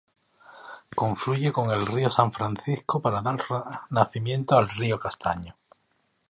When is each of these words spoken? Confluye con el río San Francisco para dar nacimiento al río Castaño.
Confluye 0.95 1.51
con 1.51 1.69
el 1.69 1.85
río 1.85 2.09
San 2.09 2.33
Francisco 2.33 3.03
para 3.03 3.21
dar 3.21 3.37
nacimiento 3.91 4.57
al 4.57 4.67
río 4.67 4.99
Castaño. 4.99 5.55